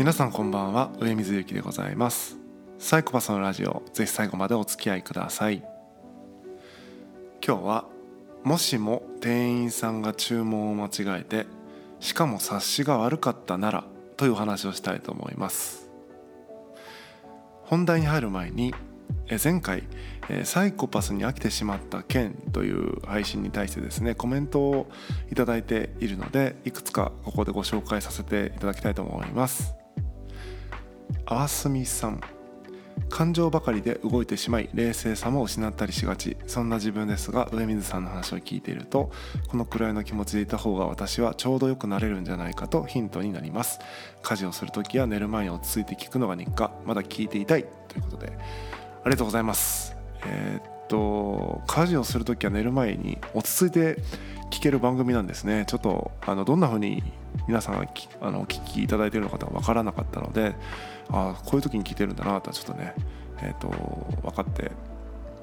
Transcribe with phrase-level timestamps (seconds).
[0.00, 0.90] 皆さんこんばんは。
[0.98, 2.38] 上水幸でございます。
[2.78, 5.62] サイコパスのラジオぜひ最後までお付き合いください。
[7.46, 7.84] 今日は
[8.42, 11.44] もしも店員さんが注文を間違えて
[12.00, 13.84] しかも察しが悪かったなら
[14.16, 15.90] というお話をしたいと思います。
[17.64, 18.74] 本題に入る前に
[19.44, 19.82] 前回
[20.44, 24.90] サイコパスに飽きてしまった件という配信に対してですねコメントを
[25.30, 29.78] いただいているのでいくつかここでご紹介させていただきたいと思います。
[31.26, 32.20] あすみさん。
[33.08, 36.36] 感情ばかりで動いてしまい冷静さも失ったりしがち。
[36.46, 39.10] そんな自分ですが上水さんの話を聞いていると
[39.48, 43.80] このくらいの気持ちでいた方が私はちょうどよくなれるんじゃないかとヒントになります。
[44.22, 46.72] 家事をする時や寝る前に落ち着いて聞くのが日課。
[46.86, 48.32] まだ聞いていたいということで。
[49.02, 49.96] ありがとうございます。
[50.26, 53.96] えー、っと家事をする時は寝る前に落ち着いて
[54.50, 55.64] 聞ける番組なんですね。
[55.66, 57.02] ちょっとあのどんな風に
[57.50, 57.88] 皆さん
[58.20, 60.54] あのお聞きいただいているのかが分からなかったので
[61.10, 62.94] あこういう時に聞いてるんだなとはちょっとね
[63.42, 63.68] えー、っと
[64.22, 64.70] 分かって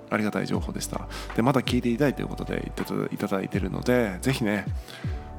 [0.09, 1.09] ありがたい情報でした。
[1.35, 4.65] でまだ聞いていたいということで言っていただいているので是非ね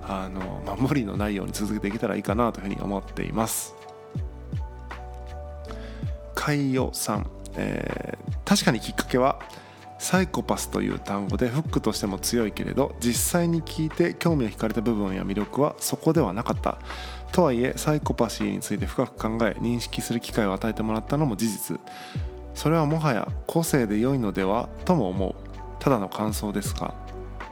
[0.03, 3.75] あの、まあ、無理のないように続けていけたらいいかなというふうに思っています。
[6.35, 9.41] 海洋さん、えー、確かにきっかけは
[9.99, 16.79] サイコパスという単語でフックとしても強いけれど実際に聞いて興味を惹かれた部分や魅力はそこではなかった。
[17.33, 21.81] とはいえサイコパシーについて深く考え認識する機会を与えてもらったのも事実。
[22.55, 25.35] それはもはや個性で良いのではとも思う。
[25.79, 26.95] ただの感想ですが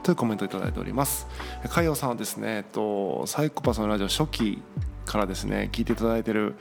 [0.03, 1.27] というコメントをいただいております。
[1.69, 4.61] 海洋さんはですね、えっと、サイコパスのラジオ初期
[5.05, 6.55] からですね聞いていただいてる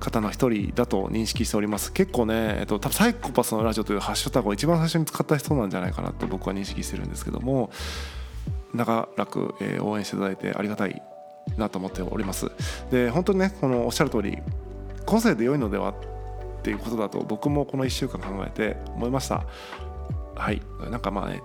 [0.00, 1.92] 方の一人だと認識しております。
[1.92, 7.70] 結構ね、えっと、多分サイコパスのラジオというハッシュタグを一番最初に使った人なんじゃないかなと僕は認識してるんですけども
[8.74, 11.02] 長らく、えー、応援していただいてありがたい
[11.56, 12.50] なと思っております。
[12.90, 14.38] で本当にねこのおっしゃる通り
[15.06, 15.94] 個性で良いのではっ
[16.62, 19.44] ていうことだと僕もこの1週間考えて思いました。
[20.34, 20.62] はい。
[20.90, 21.42] なんかまあね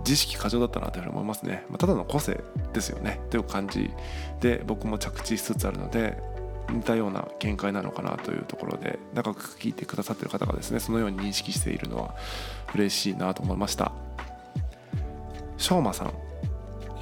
[0.00, 2.42] 自識過剰だったなというふうに思いますね、まあ、ただの個性
[2.72, 3.20] ですよね。
[3.30, 3.90] という感じ
[4.40, 6.16] で僕も着地しつつあるので
[6.70, 12.14] 似たような見解なのかなというところで長く聞いてくださってる方がですねそのように認識しているのは
[12.74, 13.92] 嬉しいなと思いました。
[15.56, 16.25] しょうまさん。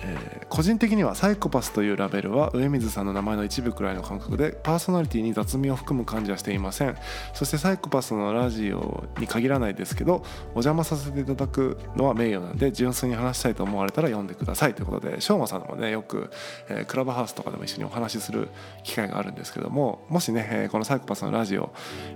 [0.05, 6.97] えー、個人的にはサイコパスというラベルは上水さんの名前の一部くらいの感覚でパーソナリティに雑味を含む感じはしていません。
[7.33, 16.31] そしてサイコパスのラジオに限らないですけどお邪魔させていただくのは名誉なんで純粋に話したいと思われたら読んでくださいということでしょうまさんもねよく、
[16.69, 18.49] えー、クラブハウスとかでも一緒にお話しする
[18.83, 21.73] 機会があるんですけどももしね、えー、このサイコパスのラジオ、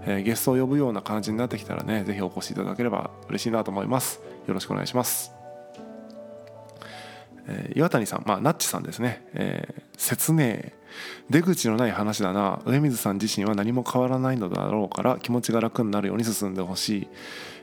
[0.06, 4.20] えゲストを呼ぶような感じになってきたらね是非お越しいただければ嬉しいなと思います。
[4.46, 5.37] よろしくお願いします。
[7.48, 10.58] え、岩谷さん、まあ、ナッチさんですね、えー、説明。
[11.30, 12.60] 出口のない話だな。
[12.64, 17.08] 上水さん自身は何も変わらないのだろうから気持ちが楽になるように進んでほしい。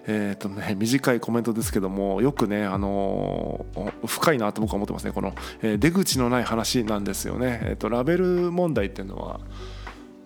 [0.07, 5.11] えーとね、短いコメントですけどもよくね、あのー、深いなと僕は思ってますね。
[5.11, 9.39] この、えー、出口のない話なんですよね、えーと、ラベル問題っていうのは、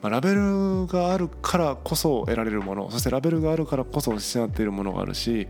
[0.01, 5.47] まあ、ラベルがあるからこそ得られるものそしてラベルがあるからこそ失っているものがあるし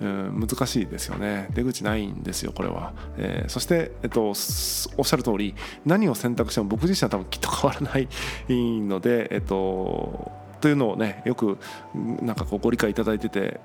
[0.00, 1.48] うん難しいですよね。
[1.52, 8.08] 出口ないんですよこれは、えー、そして、えっと、おっしゃる通り何を選択しても僕自身は多分きっと変わらない
[8.48, 10.32] のでえっと
[10.62, 11.58] というのをねよく
[11.94, 13.60] なんかこうご理解いただいてて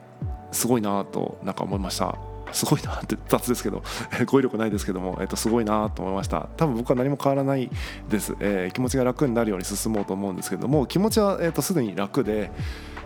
[0.52, 2.35] すごいなとなんか思いました。
[2.52, 3.84] すごいなって雑ですけど
[4.28, 6.48] 語彙力ないですけども、えっと、すごいなと思いました。
[6.58, 7.70] 多分僕は何も変わらない
[8.10, 12.52] です、えー、気持ちが楽になるように進もうと思うんですけども気持ちは、えっと、すでに楽で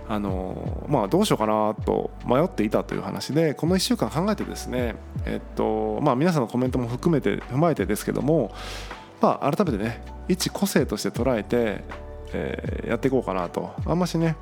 [0.09, 4.95] あのまあ、どうしようかなと迷っていたという話でこの1週間考えてですね、
[5.25, 8.51] えっとまあ、皆さんのコメントも含めて踏まえてですけども、
[9.21, 11.83] まあ、改めてね一個性として捉えて、
[12.33, 13.75] えー、やっていこうかなと。
[13.85, 14.35] あんましね、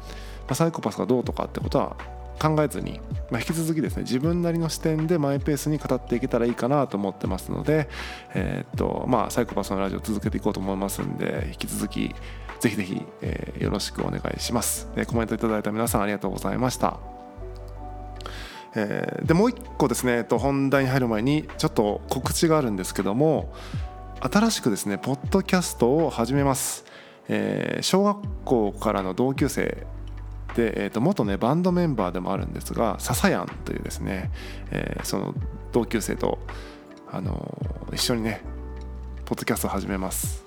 [0.47, 1.97] ま、サイコパスがどうとかってことは
[2.37, 2.99] 考えずに、
[3.29, 7.89] まあ、引き続きですね自分なりの視点でマイペースに語っていけたらいいかなと思ってますので、
[8.33, 12.15] えー、っとまあ、サイコパスのラジオ続けていこうと思いますんで引き続き
[12.59, 16.99] ぜひぜひ、えー、よろしくお願いします、えー、コメントいただいた皆さんありがとうございました。
[18.75, 23.51] えー、でもう一個ですね、えっと、本題に入る前にちょっと告知があるんですけども
[24.19, 26.85] 新しくですねポッドキャストを始めます、
[27.27, 29.87] えー、小学校からの同級生
[30.57, 34.31] で、えー、と元ねバンドメンバーでもあるんですがささやんというですね、
[34.71, 35.35] えー、その
[35.71, 36.39] 同級生と、
[37.11, 38.41] あのー、一緒にね
[39.25, 40.45] ポッドキャストを始めます。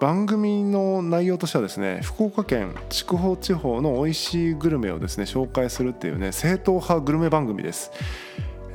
[0.00, 7.90] 番組の内容としてはですね福岡県筑豊地方の美味しいグルメをですね紹介するっていうね正統派グルメ番組です。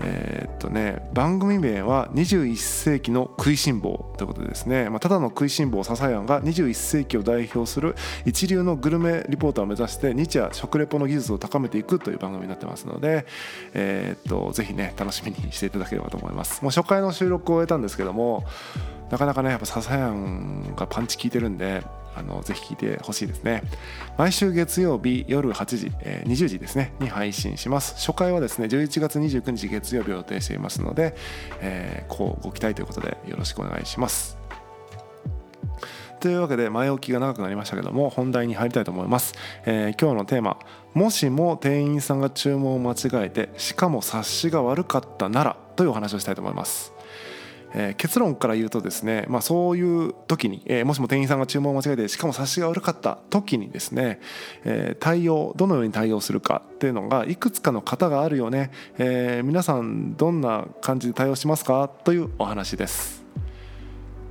[0.01, 13.25] えー、っとね番組名は21世紀の食いしん坊ということでですね、まあ、ただの食いしん坊笹谷が21世紀を代表する一流のグルメリポーターを目指して日夜食レポの技術を高めていくという番組になってますので、
[13.73, 16.61] えー、っとぜひね楽しみにしていただければと思います。
[16.61, 18.45] もう初回の収録を終えたんですけども
[19.09, 21.83] なかなかねやっぱ笹谷がパンチ効いてるんで
[22.15, 23.63] あのぜひ聞いてほしいですね。
[24.17, 27.95] 毎週月曜日夜8時、えー、20時ですねに配信します。
[27.95, 31.15] 初回はですね11月29日月曜日を予定していますので、
[31.61, 34.37] えー、こうご期待ということでよろしくお願いします。
[36.19, 39.35] というわけで前置きが長くなりましたけども本題に入りたいと思います、
[39.65, 40.57] えー、今日のテーマ
[40.93, 46.91] もしも店員さんが注文を間違えてしかも察しが悪かったならというお話をしたいと思います。
[47.73, 54.19] えー、結論から言うとですね、まあ、そういう時に、えー、もしも店員さんが注文を間違えてしかも察しが悪かった時にですね、
[54.65, 63.19] えー、対応どのように対応するかっていうのがいくつかの型があるよね、え皆さんどんな感じで対応しますかというお話です。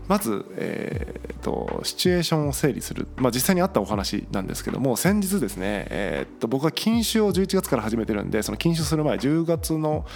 [0.08, 10.06] まず、えーと、シチュエーションを整理する、まあ、実際にあったお話なんですけども先日ですね、えーと僕は禁酒を11月から始めてるんでその禁酒する前10月の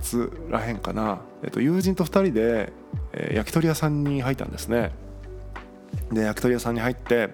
[0.00, 2.72] 末らへんかな、えっと、友人と2人で、
[3.12, 4.92] えー、焼き鳥屋さんに入ったんですね。
[6.12, 7.30] で焼き鳥屋さんに入って、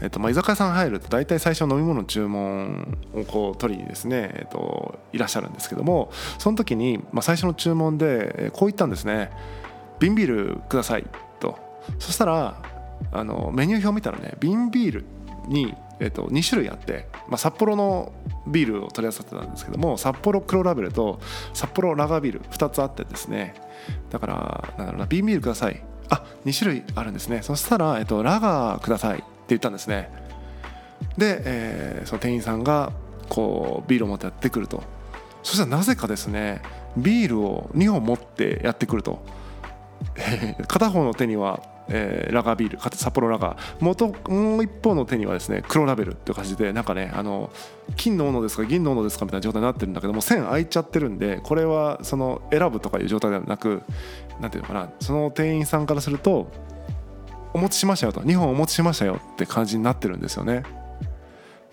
[0.00, 9.30] えっとまあ、居酒屋さん入ると大体最初飲み物注文をこう取りにですね、えっと、いらっしゃるんですけどもその時に、まあ、最初の注文でこう言ったんですね
[10.00, 11.06] 「瓶ビールください」
[11.40, 11.58] と。
[11.98, 12.62] そしたら
[13.10, 15.04] あのメニュー表を見たらね瓶ビール
[15.48, 18.12] にえー、と2種類あって、まあ、札幌の
[18.46, 21.20] ビールを取り扱ってたんですけども札幌黒ラベルと
[21.52, 23.54] 札幌ラガービール2つあってですね。
[24.10, 25.82] だからなんだろうな瓶ビールください。
[26.10, 27.42] あ2種類あるんですね。
[27.42, 30.10] そしたら、えー、とラガーくださいって言ったんですね。
[31.16, 32.92] で、えー、その店員さんが
[33.28, 34.82] こうビールを持ってやってくると。
[35.42, 36.62] そしたらなぜかですね
[36.96, 39.22] ビールを2本持ってやってくると。
[40.68, 43.84] 片方の手にはえー、ラガービール札幌ラガー。
[43.84, 43.92] も
[44.58, 47.50] う一方の手にはですね黒ラベルっていう感じでなんかねあの
[47.96, 53.82] 金の斧ですか銀の斧ですかみたいな状態になってるんだけども線開いちゃってるんでこれはその選ぶとかいう状態ではなく
[54.40, 56.50] なんていうのかなその店員さんからすると
[57.52, 60.64] お持ちしましたよと2本お持ちしましたよって感じになってるんですよね。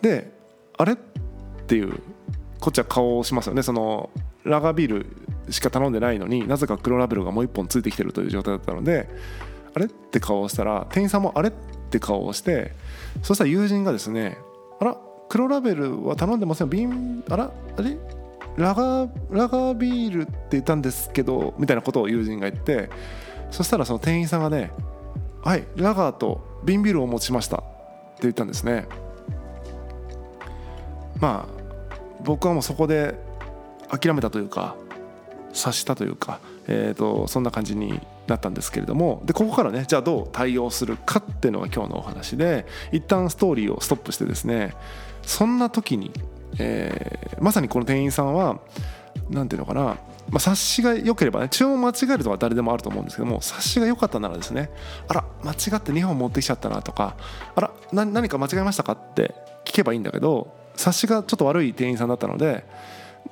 [0.01, 0.31] で
[0.77, 0.95] あれっ
[1.67, 2.01] ていう
[2.59, 3.63] こっちは顔をしますよね。
[3.63, 4.09] その
[4.43, 5.05] ラガービール
[5.51, 9.09] しか頼んでないのになぜか黒ラベルがもう1本ついてきてるという状態だったので
[9.75, 9.85] あれ？
[9.85, 11.49] って顔をしたら店員さんもあれ？
[11.49, 11.51] っ
[11.89, 12.73] て顔をして
[13.21, 14.37] そしたら友人がですね
[14.79, 14.97] あら
[15.29, 16.69] 黒ラベルは頼んでません。
[16.69, 17.97] 瓶あらあれ？
[18.57, 22.89] ラガーラガービールって言ったんですけどみたいなことを友人が言って
[23.49, 24.71] そしたらその店員さんがね
[25.41, 27.65] はいラガーと瓶ビールを持ちましたって
[28.23, 28.87] 言ったんですね。
[31.19, 31.61] まあ
[32.23, 33.15] 僕はもうそこで
[33.89, 34.75] 諦めたというか
[35.53, 37.99] 察したというか、えーとそんな感じに
[38.31, 44.73] なったんですけれどもでここからねじゃあどう対応するかっていうのが今日のお話で一旦ストーリーをストップしてですね
[45.23, 46.11] そんな時に、
[46.59, 48.59] えー、まさにこの店員さんは
[49.29, 49.95] 何ていうのかな、ま
[50.35, 54.69] あ、察しが良ければね注文間違えるとか誰でもあると思うんですけども察しが良かったならですね
[55.07, 57.15] あら間違って2本持ってきちゃったなとか
[57.55, 59.35] あら何か間違えましたかって
[59.65, 62.65] 聞けばいいんだけど察しがちょっと悪い店員さんだったので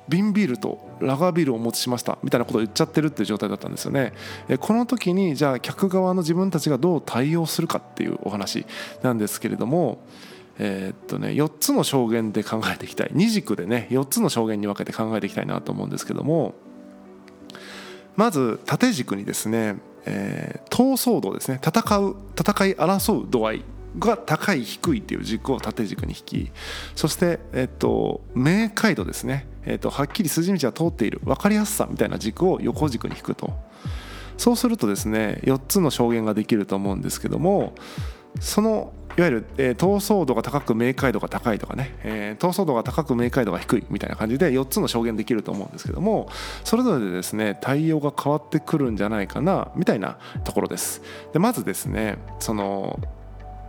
[0.08, 4.12] 瓶ビールとラガービールをお持ちしましたみたいなことを言っちゃってるっていう状態だったんですよね。
[4.58, 8.66] この時にじゃあ客側の自分たちがどう対応するかっていうお話
[9.02, 9.98] なんですけれども
[10.58, 13.10] えー、っとね4つの証言で考えていきたい。
[13.14, 16.54] 2軸でね4つの証言に分けて考えていきたいなと思うんですけども
[18.16, 23.64] まず縦軸にですね、えー、闘争度ですね戦う戦い争う度合い
[23.98, 26.52] が高い低いっていう軸を縦軸に引き
[26.94, 31.20] そして、えっと、明快度ですね、えっと、はっきり筋道が通っている。
[31.24, 33.52] 分かりやすさみたいな軸を横軸に引くと。
[34.36, 37.74] そうするとですね4つの証言ができると思うんですけども
[38.40, 46.30] そのいわゆる、えー、闘争度が高く明快度が高いとかね、えー、闘争度が高く明快度が低いみたいな感じで4つの証言できると思うんですけども
[46.64, 51.02] それぞれでですね対応が変わってくるんじゃないかなみたいなところです。
[51.34, 52.98] でまずですねその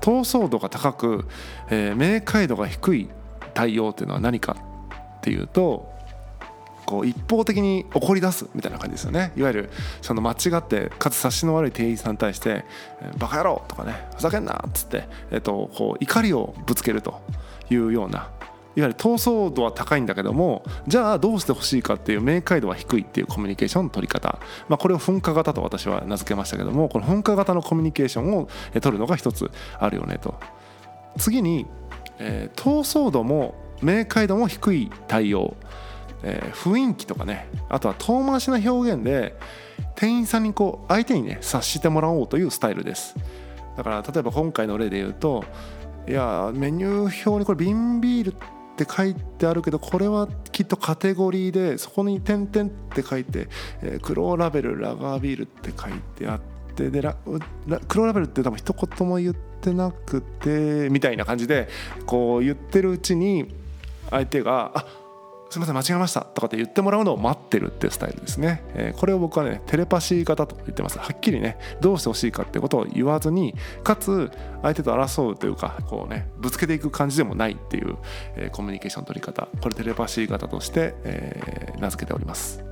[0.01, 1.25] 闘争度が高く、
[1.70, 3.10] えー、明快度が低い
[3.53, 4.58] 対応っていうのは何か
[5.17, 5.91] っていうと
[6.86, 9.70] こう一方的に怒り出すみたいな感じですよねいわゆる
[10.01, 12.65] その間違ってかつ察しの悪い店員さんに対して
[13.17, 17.22] 「バカ野郎!」とかね「ふざけんな!」っつって、えっと、こう怒りをぶつけると
[17.70, 18.29] いうような
[18.75, 30.36] いわゆる闘争度は高いんだけどもじゃあどうしてほしいかっていう明快度は低いっていうコミュニケーションの取り方、まあ、これを噴火型と私は名付けましたけどもこの噴火型のコミュニケーションを取るのが一つあるよねと。
[31.18, 31.66] 次に、
[32.20, 35.56] えー、闘争度も明快度も低い対応。
[36.24, 37.48] えー、雰囲気とかね。
[37.68, 39.36] あとは遠回しな表現で
[39.96, 43.16] 店員さんにこう相手にね察してもらおうというスタイルです。
[43.75, 45.44] だから例えば今回の例で言うと
[46.08, 48.36] いやメニュー表にこれ瓶ビール
[48.72, 53.48] って書いてあるけどこれはきっとカテゴリーでそこに「点々」って書いて、
[53.82, 56.40] えー、黒ラベルラガービールって書いてあっ
[56.75, 57.16] てでラ
[57.88, 61.68] 黒ラベルって多分一言も言ってなくてみたいな感じで
[62.06, 63.54] こう言ってるうちに
[64.10, 64.86] 相手が「あ
[65.51, 70.98] すみません間違えましたとかって言ってもらうのを待ってるっていうスタイルですね、えー、これを僕はねテレパシー型と言ってます。
[70.98, 73.53] はっきりねどうしてほしいかってことを言わずに
[73.84, 74.31] かつ
[74.62, 77.98] 相手と争うというかこうねぶつけていく感じでもないっていう、
[78.38, 79.50] えー、コミュニケーション取り方。
[79.62, 82.63] これテレパシー型として、えー、名付けております。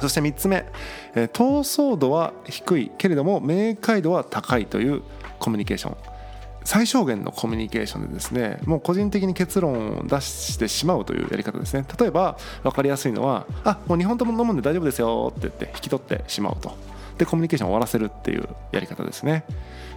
[0.00, 0.64] そして3つ目、
[1.14, 5.02] えー、闘争度は低いけれども明快度は高いという
[5.38, 6.13] コミュニケーション。
[6.64, 11.84] 最小限のコミュニケーションでですねもう個人的に結論を出してしまうというやり方ですね。
[11.98, 16.72] 例えば分かりやすいのは「あもう2本とも飲むんで大丈夫ですよ」って言って引き取ってしまうと。
[17.18, 19.44] でコミュニケーションを終わらせるっていうやり方ですね。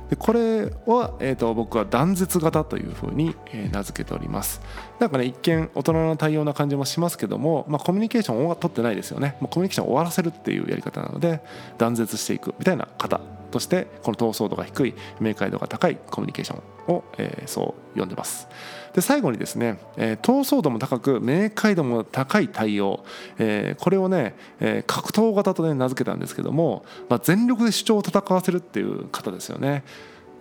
[0.10, 4.62] でこれは、えーと、僕は断絶型というふうに、えー、名付けております。
[5.00, 9.36] なんかね一見大人の対応な感じもしますけども、まあ、コミュニケーションを取ってないですよね。
[9.42, 11.42] もうコミュニケーションを終わらせるっていうやり方なので
[11.78, 13.20] 断絶していくみたいな方
[13.58, 16.62] としてこの闘争度が低い明快度が高いコミュニケーショ
[16.92, 18.48] ンを、えー、そう呼んでます。
[18.94, 23.04] で最後にですね、えー、闘争度も高く明快度も高い対応、
[23.40, 29.84] えー、これをね、えー、格闘型とね名付けたんですけども、まあ、全力で主張を戦わせるっていう方ですよね。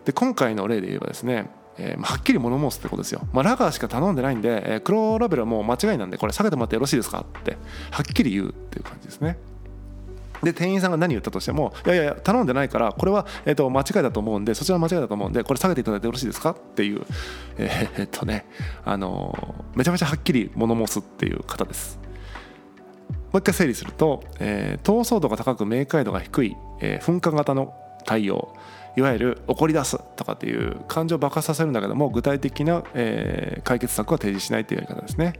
[0.04, 7.58] で今回の例で言えばですねえー、はっきり物申すってことですよ、まあ、ラガーしか頼んでないんで、えー、黒ラベルはもう間違いなんでこれ下げてもらってよろしいですかって
[7.90, 9.36] はっきり言うっていう感じですね。
[10.46, 16.50] で店員さんが何言ったとしてもいやいや頼んでないからこれは、えー、と間違いだと思うんでそちら間違いだと思うんでこれ下げていただいてよろしいですか？
[16.50, 17.02] っていう
[17.58, 18.46] えー、っとね
[18.84, 21.98] あのめちゃめちゃはっきり物申すっていう方です。
[23.32, 27.74] もう一回整理すると、えー、闘争度が高く明快度が低い、えー、噴火型の
[28.04, 28.54] 対応。
[28.96, 35.34] いわゆる怒り出すとかっていう感情を爆発させるんだけども具体的な、えー、解決策は提示しないというやり方ですね、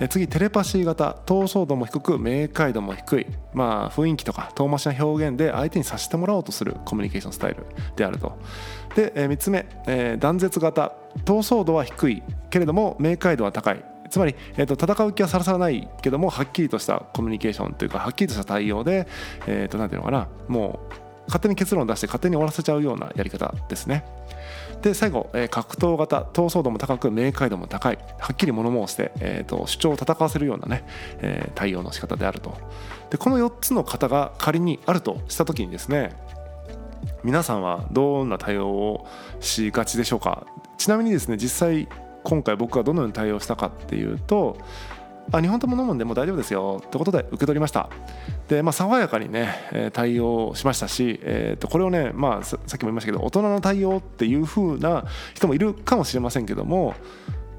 [0.00, 7.66] えー、次テレパシー型闘争度も低く明快度も低いまあ雰囲気とか遠回しな表現で相手にさせてもらおうとするコミュニケーションスタイル
[7.96, 8.38] であると。
[8.94, 10.92] で、えー、3つ目、えー、断絶型
[11.24, 13.84] 闘争度は低いけれども明快度は高い。
[14.12, 19.08] つまり、えーと、戦う気はさらさらないけどもはっきりとしたコミュニケーションというかはっきりとした対応で、
[19.46, 24.04] えー、となていうのかなもう勝手に結論を出して勝手に終わらせちゃうようなやり方ですね。
[24.82, 30.84] で最後、えー、格闘型闘争度も高く明快度も高いはっきり物申して、えーと、主張を戦わせるようなね、
[31.20, 32.56] えー、対応の仕方であると
[33.10, 36.12] でこの4つの型が仮にあるとした時にですね
[37.22, 39.06] 皆さんはどんな対応を
[39.38, 40.46] しがちでしょうか
[40.78, 41.88] ちなみにですね実際
[42.24, 44.58] 今回僕がどのように対応したかっていうと
[45.30, 47.88] あ日本とも飲むんでもう大丈夫ですよってことで受け取りました。
[48.48, 56.94] で、まあ、爽やかにね対応しましたし、えー、とこれをね、まあ、さっきも言いましたけど大人の対応っていう風な人もいるかもしれませんけども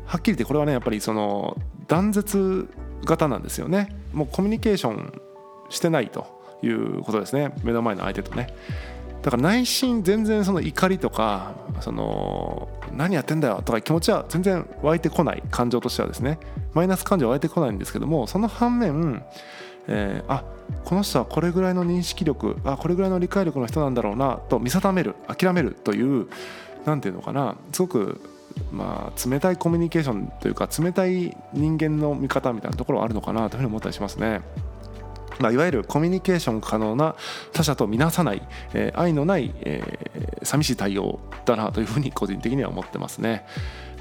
[0.05, 2.70] はっきり言ってこれはねやっぱりその断絶
[3.05, 3.89] 型なんですよね。
[4.13, 5.22] もうコミュニケーション
[5.70, 6.27] してないと
[6.62, 7.53] いうことですね。
[7.63, 8.53] 目の前の相手とね。
[9.24, 16.38] だから内心全然その怒りとかその何やってんだよとか気持ちは全然湧いてこない感情としてはですね
[16.74, 19.24] マイナス感情は湧いてこないんですけどもその反面、
[19.88, 20.44] え、あ
[20.84, 26.27] この人はこれぐらいの認識力あこれぐらいの理解力の人なんだろうなと見定める諦めるという
[26.86, 28.20] 何て言うのかなすごく
[28.74, 34.42] まあ冷たいコミュニケーションというか冷たい人間の見方みたいなところはあるのかなというふうに思ったりしますね。
[35.43, 37.15] まあ、いわゆるコミュニケーション可能な
[37.51, 38.41] 他者と見なさない、
[38.73, 43.45] えー、愛のない、えー、寂しい対応だなというふうに個人的には思ってますね。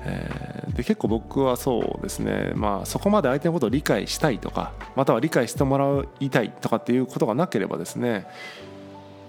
[0.05, 8.27] えー、で結構僕はそうですね、まあ、そこまで相手のことを理解したいとかまたは理解してもらいたいとかっていうことがなければですね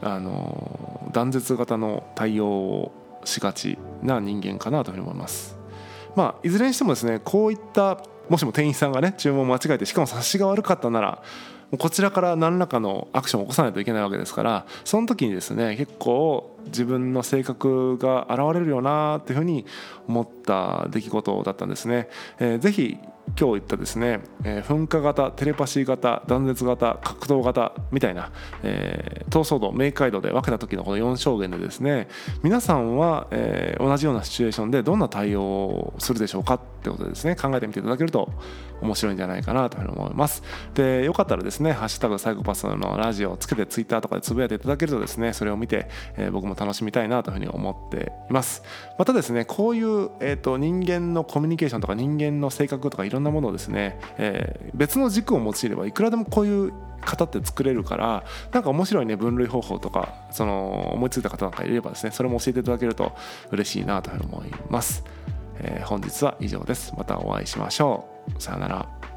[0.02, 2.92] あの断絶型の対応を
[3.24, 5.58] しがちな人間かなというふうに思います。
[6.16, 11.24] まあ、いずれにしてもですねこういったもしも店員さんがね注文を間違えてしかも察しが悪かったなら
[11.78, 19.66] こちらから何らかのアクションを起こさないといけないわけですからその時にですね結構自分の性格が現れるよなっていうふうに
[20.08, 22.10] 思った出来事だったんですね。
[22.40, 22.98] えー、ぜひ
[23.38, 28.32] 今日言ったですね、えー、噴火型テレパシー型断絶型格闘型みたいな、
[28.64, 32.10] えー、闘争度明快度で分けた時のこの4証言でですね
[32.44, 38.30] 皆さんは、えー、同じようなシチュエーションでどんな対応をするでしょうかってことでですね考えてみていただけると
[38.82, 40.44] 面白いんじゃないかなというふうに思います
[40.74, 48.64] でよかったらですね「ハッシュタグサイコパスのラジオ」をつけてツイッターとかでつぶやいていただけるとですねそれを見て、えー、僕も楽しみたいなというふうに思っています。
[48.98, 56.74] またですねこういう、えーと、人間のコミュニケーションとか人間の性格とかいろんなものをですね、えー、別の軸を用いればいくらでもこういう
[57.06, 63.14] 型って作れるからなんか面白いね分類方法とかその思いついた方なんかいればですねそれも教えていただけると
[63.52, 65.04] 嬉しいなというふうに思います、
[65.60, 66.94] えー、本日は以上です。
[66.98, 68.08] またお会いしましょ
[68.38, 68.42] う。
[68.42, 69.13] さよなら。